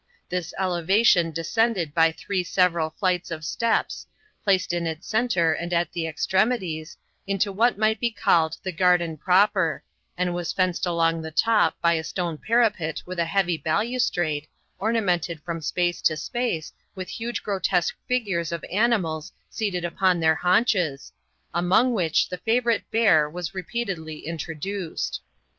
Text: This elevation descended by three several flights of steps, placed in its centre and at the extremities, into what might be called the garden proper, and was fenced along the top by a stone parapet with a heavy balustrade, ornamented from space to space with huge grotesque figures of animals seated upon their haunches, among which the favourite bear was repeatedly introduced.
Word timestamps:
This 0.29 0.51
elevation 0.57 1.29
descended 1.29 1.93
by 1.93 2.11
three 2.11 2.43
several 2.43 2.89
flights 2.89 3.29
of 3.29 3.45
steps, 3.45 4.07
placed 4.43 4.73
in 4.73 4.87
its 4.87 5.07
centre 5.07 5.53
and 5.53 5.71
at 5.71 5.91
the 5.91 6.07
extremities, 6.07 6.97
into 7.27 7.51
what 7.51 7.77
might 7.77 7.99
be 7.99 8.09
called 8.09 8.57
the 8.63 8.71
garden 8.71 9.15
proper, 9.15 9.83
and 10.17 10.33
was 10.33 10.51
fenced 10.53 10.87
along 10.87 11.21
the 11.21 11.29
top 11.29 11.79
by 11.83 11.93
a 11.93 12.03
stone 12.03 12.39
parapet 12.39 13.03
with 13.05 13.19
a 13.19 13.25
heavy 13.25 13.57
balustrade, 13.57 14.47
ornamented 14.79 15.39
from 15.41 15.61
space 15.61 16.01
to 16.01 16.17
space 16.17 16.73
with 16.95 17.07
huge 17.07 17.43
grotesque 17.43 17.95
figures 18.07 18.51
of 18.51 18.65
animals 18.71 19.31
seated 19.51 19.85
upon 19.85 20.19
their 20.19 20.33
haunches, 20.33 21.11
among 21.53 21.93
which 21.93 22.27
the 22.27 22.39
favourite 22.39 22.89
bear 22.89 23.29
was 23.29 23.53
repeatedly 23.53 24.25
introduced. 24.25 25.21